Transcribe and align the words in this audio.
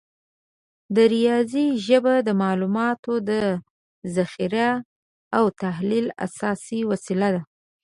د 0.95 0.97
ریاضي 1.13 1.67
ژبه 1.87 2.15
د 2.27 2.29
معلوماتو 2.41 3.13
د 3.29 3.31
ذخیره 4.15 4.69
او 5.37 5.43
تحلیل 5.63 6.07
اساسي 6.25 6.79
وسیله 6.91 7.27
ده. 7.35 7.41